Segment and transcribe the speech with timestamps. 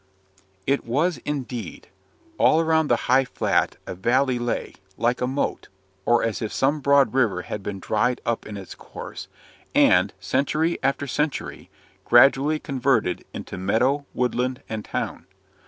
[0.65, 1.87] It was indeed.
[2.39, 5.67] All around the high flat a valley lay, like a moat,
[6.07, 9.27] or as if some broad river had been dried up in its course,
[9.75, 11.69] and, century after century,
[12.03, 15.27] gradually converted into meadow, woodland, and town.